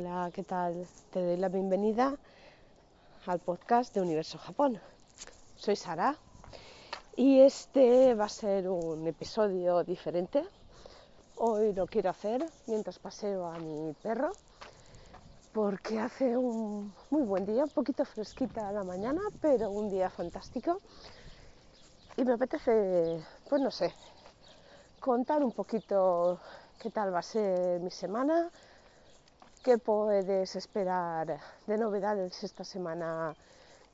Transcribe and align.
Hola, 0.00 0.30
¿qué 0.32 0.44
tal? 0.44 0.86
Te 1.10 1.20
doy 1.20 1.36
la 1.38 1.48
bienvenida 1.48 2.14
al 3.26 3.40
podcast 3.40 3.92
de 3.92 4.00
Universo 4.00 4.38
Japón. 4.38 4.80
Soy 5.56 5.74
Sara 5.74 6.14
y 7.16 7.40
este 7.40 8.14
va 8.14 8.26
a 8.26 8.28
ser 8.28 8.68
un 8.68 9.04
episodio 9.08 9.82
diferente. 9.82 10.44
Hoy 11.34 11.72
lo 11.72 11.88
quiero 11.88 12.10
hacer 12.10 12.46
mientras 12.68 13.00
paseo 13.00 13.46
a 13.46 13.58
mi 13.58 13.92
perro 13.94 14.30
porque 15.52 15.98
hace 15.98 16.36
un 16.36 16.94
muy 17.10 17.22
buen 17.22 17.44
día, 17.44 17.64
un 17.64 17.70
poquito 17.70 18.04
fresquita 18.04 18.70
la 18.70 18.84
mañana, 18.84 19.22
pero 19.40 19.68
un 19.68 19.90
día 19.90 20.10
fantástico. 20.10 20.80
Y 22.16 22.24
me 22.24 22.34
apetece, 22.34 23.20
pues 23.48 23.60
no 23.60 23.72
sé, 23.72 23.92
contar 25.00 25.42
un 25.42 25.50
poquito 25.50 26.38
qué 26.78 26.90
tal 26.90 27.12
va 27.12 27.18
a 27.18 27.22
ser 27.22 27.80
mi 27.80 27.90
semana, 27.90 28.48
qué 29.62 29.78
puedes 29.78 30.56
esperar 30.56 31.38
de 31.66 31.78
novedades 31.78 32.42
esta 32.44 32.64
semana, 32.64 33.34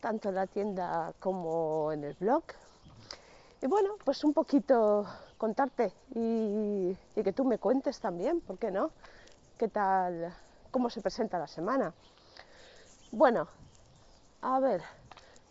tanto 0.01 0.29
en 0.29 0.35
la 0.35 0.47
tienda 0.47 1.13
como 1.21 1.93
en 1.93 2.05
el 2.05 2.15
blog. 2.15 2.45
Y 3.63 3.67
bueno, 3.67 3.97
pues 4.05 4.25
un 4.25 4.33
poquito 4.33 5.07
contarte 5.39 5.93
y, 6.15 6.97
y 7.17 7.23
que 7.23 7.33
tú 7.33 7.45
me 7.45 7.59
cuentes 7.59 8.01
también, 8.01 8.41
¿por 8.41 8.59
qué 8.59 8.71
no? 8.71 8.91
¿Qué 9.59 9.69
tal 9.69 10.35
cómo 10.75 10.91
se 10.91 11.01
presenta 11.01 11.39
la 11.39 11.47
semana. 11.47 11.95
Bueno, 13.13 13.47
a 14.43 14.59
ver, 14.59 14.83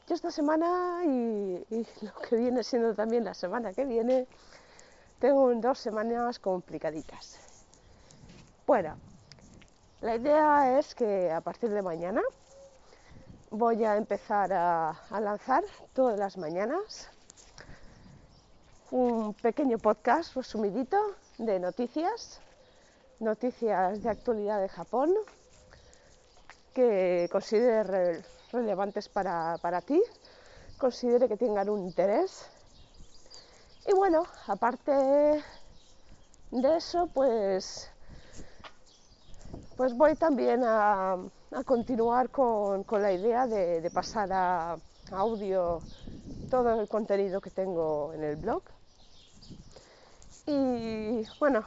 yo 0.05 0.15
esta 0.15 0.31
semana 0.31 1.01
y, 1.05 1.65
lo 2.01 2.13
que 2.27 2.35
viene 2.35 2.61
siendo 2.61 2.93
también 2.93 3.23
la 3.23 3.33
semana 3.33 3.71
que 3.71 3.85
viene, 3.85 4.27
tengo 5.19 5.55
dos 5.55 5.79
semanas 5.79 6.39
complicaditas. 6.39 7.39
Bueno, 8.67 8.97
la 10.03 10.17
idea 10.17 10.77
es 10.77 10.95
que 10.95 11.31
a 11.31 11.39
partir 11.39 11.69
de 11.69 11.81
mañana 11.81 12.21
voy 13.51 13.85
a 13.85 13.95
empezar 13.95 14.51
a, 14.51 14.99
lanzar 15.21 15.63
todas 15.93 16.19
las 16.19 16.37
mañanas 16.37 17.09
un 18.91 19.33
pequeño 19.33 19.77
podcast 19.77 20.35
resumidito 20.35 20.97
de 21.37 21.57
noticias 21.57 22.41
noticias 23.19 24.03
de 24.03 24.09
actualidad 24.09 24.59
de 24.59 24.67
Japón 24.67 25.13
que 26.73 27.29
considere 27.31 28.25
relevantes 28.51 29.07
para, 29.07 29.55
para 29.61 29.79
ti, 29.79 30.03
considere 30.77 31.29
que 31.29 31.37
tengan 31.37 31.69
un 31.69 31.79
interés. 31.79 32.45
Y 33.87 33.93
bueno, 33.93 34.23
aparte 34.47 34.91
de 36.51 36.77
eso, 36.77 37.07
pues, 37.13 37.92
pues 39.83 39.97
voy 39.97 40.15
también 40.15 40.61
a, 40.63 41.17
continuar 41.65 42.29
con, 42.29 42.85
la 42.89 43.11
idea 43.11 43.47
de, 43.47 43.91
pasar 43.93 44.31
a 44.31 44.77
audio 45.11 45.81
todo 46.49 46.79
el 46.79 46.87
contenido 46.87 47.41
que 47.41 47.49
tengo 47.49 48.13
en 48.13 48.23
el 48.23 48.37
blog. 48.37 48.63
Y 50.45 51.23
bueno, 51.37 51.65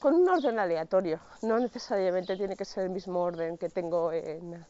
con 0.00 0.16
un 0.16 0.28
orden 0.28 0.58
aleatorio, 0.58 1.20
no 1.42 1.60
necesariamente 1.60 2.36
tiene 2.36 2.56
que 2.56 2.64
ser 2.64 2.82
el 2.82 2.90
mismo 2.90 3.20
orden 3.20 3.56
que 3.56 3.68
tengo 3.68 4.10
en, 4.10 4.66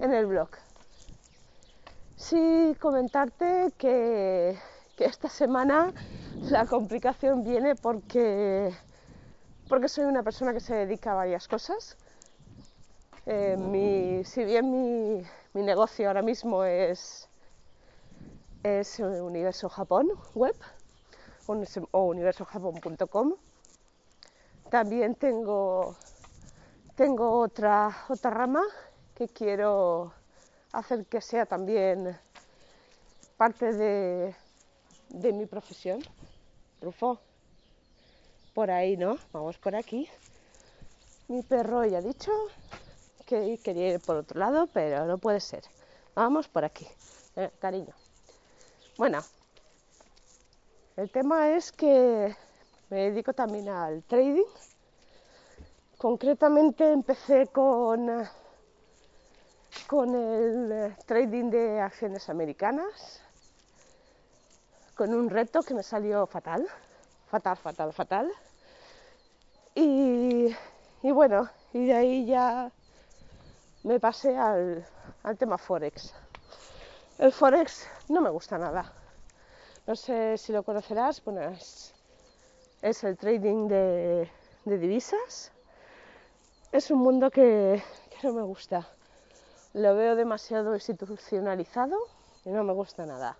el 0.00 0.26
blog. 0.26 0.48
Sí 2.16 2.76
comentarte 2.80 3.72
que, 3.78 4.58
esta 4.98 5.28
semana 5.28 5.92
la 6.50 6.66
complicación 6.66 7.44
viene 7.44 7.76
porque, 7.76 8.74
porque 9.68 9.88
soy 9.88 10.04
una 10.04 10.22
persona 10.22 10.52
que 10.52 10.60
se 10.60 10.74
dedica 10.74 11.12
a 11.12 11.14
varias 11.14 11.48
cosas. 11.48 11.96
Eh, 13.26 14.22
si 14.24 14.44
bien 14.44 14.70
mi, 14.70 15.24
mi, 15.54 15.62
negocio 15.62 16.08
ahora 16.08 16.22
mismo 16.22 16.64
es, 16.64 17.28
es 18.62 18.98
Universo 18.98 19.68
Japón 19.68 20.10
web 20.34 20.56
o 21.90 22.04
universojapón.com, 22.04 23.34
también 24.70 25.14
tengo, 25.14 25.96
tengo 26.94 27.40
otra, 27.40 27.96
otra 28.08 28.30
rama 28.30 28.62
que 29.14 29.28
quiero 29.28 30.12
hacer 30.72 31.04
que 31.06 31.20
sea 31.20 31.46
también 31.46 32.18
parte 33.36 33.72
de, 33.72 34.34
de 35.10 35.32
mi 35.32 35.46
profesión. 35.46 36.00
Rufo, 36.80 37.20
por 38.54 38.70
ahí, 38.70 38.96
¿no? 38.96 39.18
Vamos 39.32 39.58
por 39.58 39.74
aquí. 39.74 40.08
Mi 41.28 41.42
perro 41.42 41.84
ya 41.84 41.98
ha 41.98 42.02
dicho 42.02 42.30
que 43.26 43.58
quería 43.62 43.94
ir 43.94 44.00
por 44.00 44.16
otro 44.16 44.38
lado, 44.38 44.68
pero 44.72 45.06
no 45.06 45.18
puede 45.18 45.40
ser. 45.40 45.62
Vamos 46.14 46.48
por 46.48 46.64
aquí, 46.64 46.86
eh, 47.36 47.50
cariño. 47.58 47.94
Bueno, 48.98 49.20
el 50.96 51.10
tema 51.10 51.50
es 51.50 51.72
que 51.72 52.36
me 52.90 53.10
dedico 53.10 53.32
también 53.32 53.68
al 53.68 54.02
trading. 54.02 54.44
Concretamente 55.96 56.92
empecé 56.92 57.46
con, 57.46 58.28
con 59.86 60.14
el 60.14 60.94
trading 61.06 61.48
de 61.48 61.80
acciones 61.80 62.28
americanas, 62.28 63.22
con 64.94 65.14
un 65.14 65.30
reto 65.30 65.62
que 65.62 65.72
me 65.72 65.82
salió 65.82 66.26
fatal, 66.26 66.68
fatal, 67.32 67.56
fatal, 67.56 67.92
fatal. 67.94 68.30
Y, 69.74 70.54
bueno, 71.02 71.48
y 71.72 71.86
de 71.86 71.94
ahí 71.94 72.26
ya 72.26 72.70
me 73.84 73.98
pasé 73.98 74.36
al, 74.36 74.84
tema 75.38 75.56
Forex. 75.56 76.12
El 77.18 77.32
Forex 77.32 77.88
no 78.10 78.20
me 78.20 78.28
gusta 78.28 78.58
nada. 78.58 78.92
No 79.86 79.96
sé 79.96 80.36
si 80.36 80.52
lo 80.52 80.62
conocerás, 80.62 81.24
bueno, 81.24 81.40
es 82.82 83.04
el 83.04 83.16
trading 83.16 83.66
de, 83.66 84.30
de 84.66 84.78
divisas. 84.78 85.52
Es 86.70 86.90
un 86.90 86.98
mundo 86.98 87.30
que, 87.30 87.82
que, 88.10 88.26
no 88.26 88.34
me 88.34 88.42
gusta. 88.42 88.86
Lo 89.72 89.96
veo 89.96 90.16
demasiado 90.16 90.74
institucionalizado 90.74 91.96
y 92.44 92.50
no 92.50 92.62
me 92.62 92.74
gusta 92.74 93.06
nada. 93.06 93.38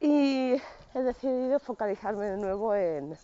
Y 0.00 0.56
he 0.94 1.02
decidido 1.02 1.58
focalizarme 1.58 2.26
de 2.26 2.36
nuevo 2.36 2.74
en, 2.74 3.18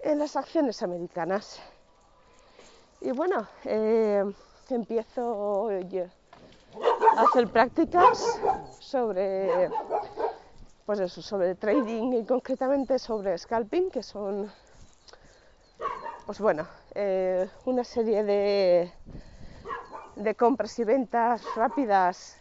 en 0.00 0.18
las 0.18 0.36
acciones 0.36 0.82
americanas. 0.82 1.60
Y 3.00 3.12
bueno, 3.12 3.46
eh, 3.64 4.24
empiezo 4.68 5.68
a 7.16 7.22
hacer 7.22 7.48
prácticas 7.48 8.40
sobre 8.78 9.70
pues 10.90 10.98
eso, 10.98 11.22
sobre 11.22 11.54
trading 11.54 12.14
y 12.14 12.24
concretamente 12.24 12.98
sobre 12.98 13.38
scalping, 13.38 13.90
que 13.90 14.02
son, 14.02 14.50
pues 16.26 16.40
bueno, 16.40 16.66
eh, 16.96 17.48
una 17.64 17.84
serie 17.84 18.24
de, 18.24 18.92
de 20.16 20.34
compras 20.34 20.76
y 20.80 20.84
ventas 20.84 21.44
rápidas 21.54 22.39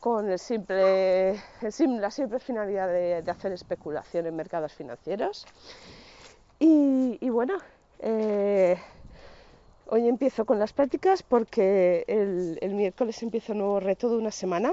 con 0.00 0.28
la 0.28 0.38
simple 0.38 1.38
finalidad 2.40 2.88
de, 2.88 3.22
hacer 3.30 3.52
especulación 3.52 4.26
en 4.26 4.34
mercados 4.34 4.72
financieros. 4.72 5.46
Y, 6.58 7.28
bueno, 7.28 7.58
eh, 8.00 8.76
hoy 9.86 10.08
empiezo 10.08 10.44
con 10.44 10.58
las 10.58 10.72
prácticas 10.72 11.22
porque 11.22 12.04
el, 12.08 12.58
el 12.60 12.74
miércoles 12.74 13.22
empiezo 13.22 13.52
un 13.52 13.58
nuevo 13.58 13.80
reto 13.80 14.08
de 14.08 14.16
una 14.16 14.30
semana 14.30 14.72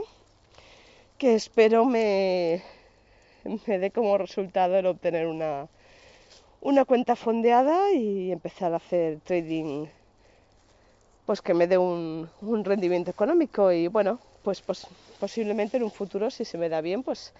que 1.17 1.35
espero 1.35 1.85
me, 1.85 2.61
me 3.65 3.79
dé 3.79 3.91
como 3.91 4.17
resultado 4.17 4.75
el 4.77 4.85
obtener 4.85 5.27
una, 5.27 5.67
una 6.61 6.85
cuenta 6.85 7.15
fondeada 7.15 7.91
y 7.91 8.31
empezar 8.31 8.73
a 8.73 8.77
hacer 8.77 9.19
trading 9.21 9.87
pues 11.25 11.41
que 11.41 11.53
me 11.53 11.67
dé 11.67 11.77
un, 11.77 12.29
un 12.41 12.63
rendimiento 12.63 13.11
económico 13.11 13.71
y 13.71 13.87
bueno 13.87 14.19
pues, 14.61 14.87
posiblemente 15.19 15.77
en 15.77 15.83
un 15.83 15.91
futuro 15.91 16.29
si 16.29 16.45
se 16.45 16.57
me 16.57 16.69
da 16.69 16.81
bien 16.81 17.03
pues 17.03 17.33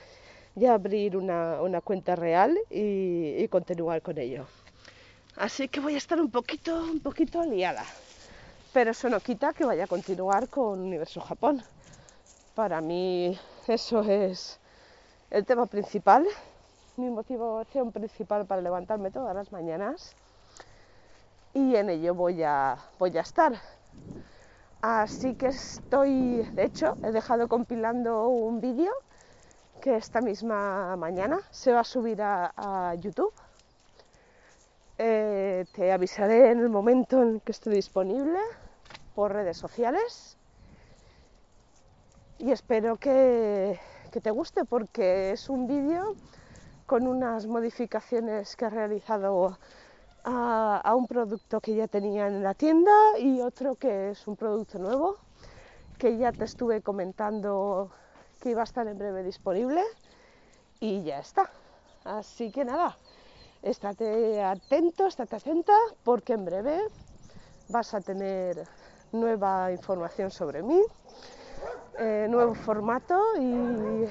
ya 0.55 0.73
abrir 0.73 1.15
una, 1.15 1.61
una 1.61 1.81
cuenta 1.81 2.15
real 2.15 2.57
y, 2.69 3.35
y, 3.37 3.47
continuar 3.47 4.01
con 4.01 4.17
ello. 4.17 4.45
Así 5.35 5.67
que 5.67 5.79
voy 5.79 5.93
a 5.95 5.97
estar 5.97 6.19
un 6.19 6.31
poquito 6.31 6.83
un 6.83 6.99
poquito 6.99 7.43
liada. 7.43 7.85
Pero 8.73 8.91
eso 8.91 9.09
no 9.09 9.19
quita 9.19 9.53
que 9.53 9.65
vaya 9.65 9.85
a 9.85 9.87
continuar 9.87 10.49
con 10.49 10.79
Universo 10.79 11.21
Japón. 11.21 11.63
Para 12.55 12.81
mí 12.81 13.37
eso 13.67 14.01
es 14.01 14.59
el 15.29 15.45
tema 15.45 15.65
principal, 15.65 16.25
mi 16.95 17.09
motivación 17.09 17.91
principal 17.91 18.45
para 18.45 18.61
levantarme 18.61 19.11
todas 19.11 19.35
las 19.35 19.51
mañanas. 19.51 20.15
Y 21.53 21.75
en 21.75 21.89
ello 21.89 22.15
voy 22.15 22.43
a, 22.43 22.77
voy 22.97 23.17
a 23.17 23.21
estar. 23.21 23.53
Así 24.81 25.35
que 25.35 25.47
estoy, 25.47 26.43
de 26.53 26.63
hecho, 26.63 26.97
he 27.03 27.11
dejado 27.11 27.47
compilando 27.47 28.27
un 28.27 28.61
vídeo 28.61 28.91
que 29.81 29.95
esta 29.95 30.21
misma 30.21 30.95
mañana 30.97 31.39
se 31.49 31.71
va 31.71 31.79
a 31.81 31.83
subir 31.83 32.21
a, 32.21 32.93
YouTube. 32.99 33.33
Eh, 34.99 35.65
te 35.73 35.91
avisaré 35.91 36.51
en 36.51 36.59
el 36.59 36.69
momento 36.69 37.21
en 37.21 37.39
que 37.39 37.51
esté 37.51 37.69
disponible 37.69 38.39
por 39.15 39.33
redes 39.33 39.57
sociales. 39.57 40.37
Y 42.39 42.51
espero 42.51 42.97
que, 42.97 43.79
que 44.11 44.21
te 44.21 44.29
guste 44.29 44.63
porque 44.63 45.31
es 45.31 45.49
un 45.49 45.67
vídeo 45.67 46.15
con 46.85 47.07
unas 47.07 47.47
modificaciones 47.47 48.55
que 48.55 48.65
he 48.65 48.69
realizado 48.69 49.57
a, 50.29 50.93
un 50.95 51.07
producto 51.07 51.61
que 51.61 51.75
ya 51.75 51.87
tenía 51.87 52.27
en 52.27 52.43
la 52.43 52.53
tienda 52.53 52.91
y 53.17 53.39
otro 53.41 53.75
que 53.75 54.11
es 54.11 54.27
un 54.27 54.35
producto 54.35 54.77
nuevo 54.77 55.17
que 55.97 56.17
ya 56.17 56.31
te 56.31 56.43
estuve 56.43 56.81
comentando 56.81 57.89
que 58.41 58.49
iba 58.49 58.61
a 58.61 58.65
estar 58.65 58.85
en 58.87 58.97
breve 58.97 59.23
disponible 59.23 59.81
y 60.79 61.03
ya 61.03 61.19
está. 61.19 61.49
Así 62.03 62.51
que 62.51 62.65
nada, 62.65 62.97
estate 63.61 64.43
atento, 64.43 65.07
estate 65.07 65.37
atenta, 65.37 65.73
porque 66.03 66.33
en 66.33 66.45
breve 66.45 66.81
vas 67.69 67.93
a 67.93 68.01
tener 68.01 68.67
nueva 69.11 69.71
información 69.71 70.29
sobre 70.29 70.61
mí, 70.61 70.81
eh, 71.99 72.27
nuevo 72.29 72.53
formato 72.53 73.19
y, 73.39 74.07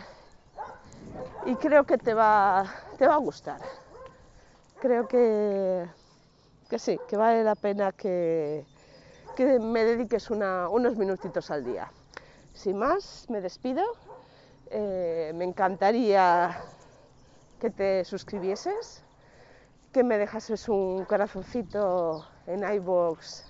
y, 1.51 1.55
creo 1.57 1.85
que 1.85 1.99
te 1.99 2.15
va, 2.15 2.65
te 2.99 3.07
va 3.07 3.15
a 3.15 3.19
gustar. 3.19 3.61
Creo 4.81 5.07
que, 5.07 5.87
que 6.69 6.79
sí, 6.79 6.99
que 7.09 7.17
vale 7.17 7.45
la 7.45 7.55
pena 7.55 7.93
que, 7.93 8.65
que 9.37 9.59
me 9.59 9.85
dediques 9.85 10.31
una, 10.31 10.69
unos 10.69 10.97
minutitos 10.97 11.51
al 11.51 11.65
día. 11.65 11.91
Sin 12.53 12.79
más, 12.79 13.27
me 13.29 13.41
despido. 13.41 13.83
Eh, 14.71 15.33
me 15.35 15.45
encantaría 15.45 16.61
que 17.61 17.71
te 17.71 18.05
suscribieses 18.05 19.05
que 19.97 20.05
me 20.05 20.19
dejases 20.19 20.69
un 20.69 21.07
corazoncito 21.07 22.27
en 22.47 22.63
iVoox, 22.63 23.45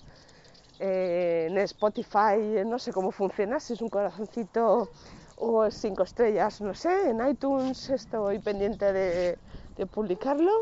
eh, 0.79 1.49
en 1.51 1.59
Spotify, 1.59 2.63
no 2.65 2.79
sé 2.79 2.93
cómo 2.93 3.11
funciona, 3.11 3.59
si 3.59 3.73
es 3.73 3.83
un 3.83 3.89
corazoncito 3.89 4.89
o 5.39 5.71
cinco 5.73 6.05
estrellas, 6.05 6.61
no 6.61 6.73
sé, 6.73 7.11
en 7.11 7.27
iTunes 7.27 7.91
estoy 7.91 8.39
pendiente 8.39 8.93
de, 8.93 9.39
de 9.77 9.87
publicarlo. 9.87 10.53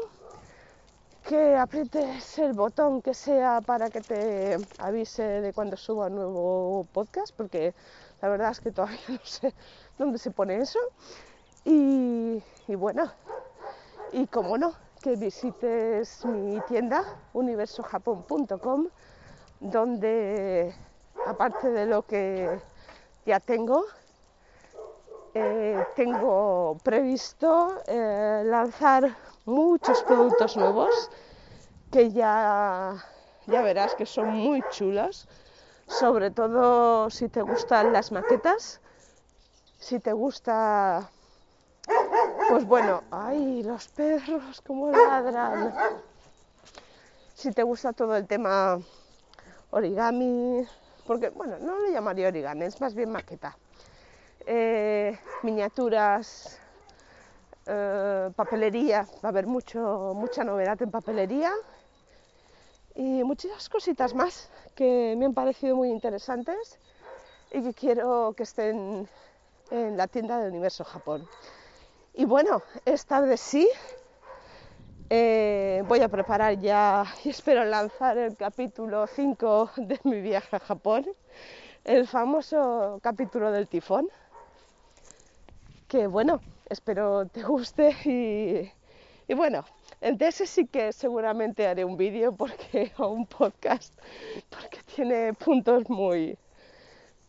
Que 1.29 1.57
aprietes 1.57 2.39
el 2.39 2.53
botón 2.53 3.01
que 3.01 3.15
sea 3.15 3.61
para 3.63 3.91
que 3.91 4.03
te 4.03 4.59
avise 4.79 5.23
de 5.23 5.53
cuando 5.55 5.77
suba 5.77 6.07
un 6.09 6.17
nuevo 6.17 6.87
podcast, 6.93 7.35
porque 7.35 7.75
la 8.21 8.29
verdad 8.29 8.51
es 8.51 8.61
que 8.61 8.71
todavía 8.71 8.99
no 9.09 9.19
sé 9.25 9.55
dónde 9.99 10.19
se 10.19 10.31
pone 10.31 10.57
eso. 10.57 10.79
Y, 11.65 12.43
y 12.69 12.75
bueno, 12.75 13.11
y 14.13 14.27
como 14.27 14.59
no, 14.59 14.75
que 15.01 15.17
visites 15.17 16.25
mi 16.27 16.61
tienda 16.63 17.03
universojapón.com 17.33 18.89
donde 19.61 20.75
aparte 21.27 21.71
de 21.71 21.87
lo 21.87 22.03
que 22.07 22.61
ya 23.25 23.41
tengo 23.41 23.85
eh, 25.35 25.85
tengo 25.97 26.77
previsto 26.83 27.83
eh, 27.87 28.43
lanzar 28.47 29.17
muchos 29.45 30.03
productos 30.03 30.57
nuevos 30.57 31.11
que 31.91 32.11
ya, 32.11 32.95
ya 33.47 33.63
verás 33.63 33.95
que 33.95 34.07
son 34.07 34.29
muy 34.29 34.63
chulos 34.71 35.29
sobre 35.87 36.31
todo 36.31 37.11
si 37.11 37.29
te 37.29 37.43
gustan 37.43 37.93
las 37.93 38.11
maquetas 38.11 38.81
si 39.79 40.01
te 40.01 40.13
gusta 40.13 41.11
pues 42.49 42.65
bueno, 42.67 43.03
ay, 43.11 43.63
los 43.63 43.89
perros, 43.89 44.63
cómo 44.67 44.91
ladran. 44.91 45.75
Si 47.35 47.53
te 47.53 47.63
gusta 47.63 47.93
todo 47.93 48.17
el 48.17 48.27
tema 48.27 48.79
origami, 49.71 50.67
porque 51.07 51.31
bueno, 51.31 51.59
no 51.59 51.81
le 51.81 51.93
llamaría 51.93 52.29
origami, 52.29 52.65
es 52.65 52.81
más 52.81 52.95
bien 52.95 53.11
maqueta. 53.11 53.57
Eh, 54.47 55.19
miniaturas, 55.43 56.59
eh, 57.67 58.31
papelería, 58.37 59.07
va 59.25 59.29
a 59.29 59.33
haber 59.33 59.47
mucho, 59.47 60.13
mucha 60.15 60.45
novedad 60.45 60.81
en 60.83 60.91
papelería 60.91 61.51
y 62.95 63.25
muchas 63.25 63.71
cositas 63.71 64.15
más 64.15 64.51
que 64.75 65.15
me 65.17 65.25
han 65.25 65.33
parecido 65.33 65.77
muy 65.77 65.89
interesantes 65.89 66.79
y 67.53 67.63
que 67.63 67.73
quiero 67.73 68.35
que 68.37 68.43
estén 68.43 69.09
en 69.71 69.97
la 69.97 70.09
tienda 70.09 70.39
de 70.39 70.51
Universo 70.51 70.85
Japón. 70.85 71.27
Y 72.13 72.27
bueno, 72.27 72.63
esta 72.85 73.21
vez 73.21 73.41
sí, 73.41 73.67
eh, 75.09 75.83
voy 75.89 76.01
a 76.01 76.09
preparar 76.09 76.61
ya 76.61 77.07
y 77.25 77.31
espero 77.31 77.65
lanzar 77.65 78.19
el 78.19 78.37
capítulo 78.37 79.07
5 79.07 79.71
de 79.79 79.99
mi 80.05 80.21
viaje 80.21 80.57
a 80.57 80.61
Japón, 80.61 81.07
el 81.85 82.07
famoso 82.07 82.99
capítulo 83.03 83.51
del 83.51 83.69
tifón, 83.69 84.09
que 85.89 86.07
bueno, 86.07 86.41
espero 86.69 87.27
te 87.27 87.43
guste 87.43 87.97
y, 88.05 88.71
y 89.31 89.35
bueno, 89.35 89.65
de 90.01 90.27
ese 90.27 90.47
sí 90.47 90.67
que 90.67 90.93
seguramente 90.93 91.67
haré 91.67 91.85
un 91.85 91.97
vídeo 91.97 92.33
porque 92.33 92.93
o 92.99 93.09
un 93.09 93.27
podcast 93.27 93.99
porque 94.51 94.79
tiene 94.95 95.33
puntos 95.35 95.89
muy 95.89 96.37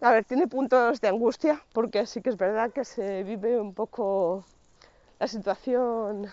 a 0.02 0.12
ver, 0.12 0.26
tiene 0.26 0.48
puntos 0.48 1.02
de 1.02 1.08
angustia 1.08 1.64
porque 1.74 2.06
sí 2.06 2.22
que 2.22 2.30
es 2.30 2.38
verdad 2.38 2.72
que 2.72 2.86
se 2.86 3.24
vive 3.24 3.60
un 3.60 3.74
poco 3.74 4.46
la 5.20 5.28
situación 5.28 6.30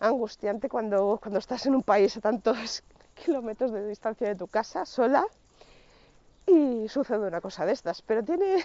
angustiante 0.00 0.68
cuando, 0.68 1.18
cuando 1.22 1.38
estás 1.38 1.66
en 1.66 1.74
un 1.74 1.82
país 1.82 2.16
a 2.16 2.20
tantos 2.20 2.82
kilómetros 3.14 3.72
de 3.72 3.86
distancia 3.88 4.28
de 4.28 4.34
tu 4.34 4.46
casa, 4.48 4.84
sola, 4.84 5.24
y 6.46 6.88
sucede 6.88 7.26
una 7.26 7.40
cosa 7.40 7.66
de 7.66 7.72
estas. 7.72 8.02
Pero 8.02 8.22
tiene, 8.22 8.64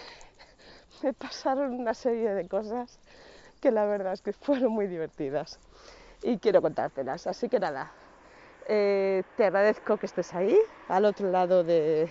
me 1.02 1.12
pasaron 1.12 1.72
una 1.74 1.94
serie 1.94 2.34
de 2.34 2.48
cosas 2.48 2.98
que 3.60 3.70
la 3.70 3.84
verdad 3.84 4.12
es 4.12 4.22
que 4.22 4.32
fueron 4.32 4.72
muy 4.72 4.86
divertidas 4.86 5.58
y 6.22 6.38
quiero 6.38 6.62
contártelas. 6.62 7.26
Así 7.26 7.48
que 7.48 7.58
nada, 7.58 7.92
eh, 8.68 9.22
te 9.36 9.44
agradezco 9.44 9.96
que 9.96 10.06
estés 10.06 10.32
ahí, 10.34 10.56
al 10.88 11.04
otro 11.04 11.30
lado 11.30 11.64
de, 11.64 12.08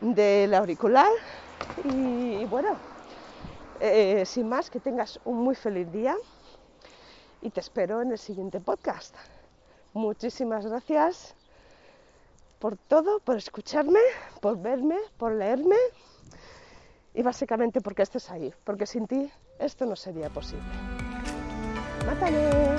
del 0.00 0.54
auricular 0.54 1.10
y 1.84 2.44
bueno, 2.46 2.76
eh, 3.80 4.24
sin 4.24 4.48
más, 4.48 4.70
que 4.70 4.80
tengas 4.80 5.20
un 5.24 5.38
muy 5.38 5.54
feliz 5.54 5.90
día 5.92 6.16
y 7.42 7.50
te 7.50 7.60
espero 7.60 8.02
en 8.02 8.12
el 8.12 8.18
siguiente 8.18 8.60
podcast. 8.60 9.14
Muchísimas 9.92 10.66
gracias 10.66 11.34
por 12.58 12.76
todo, 12.76 13.20
por 13.20 13.36
escucharme, 13.36 14.00
por 14.40 14.58
verme, 14.58 14.96
por 15.18 15.32
leerme 15.32 15.76
y 17.16 17.22
básicamente 17.22 17.80
porque 17.80 18.02
estés 18.02 18.30
ahí, 18.30 18.52
porque 18.62 18.86
sin 18.86 19.06
ti 19.06 19.30
esto 19.58 19.86
no 19.86 19.96
sería 19.96 20.28
posible. 20.28 20.62
¡Mátale! 22.06 22.75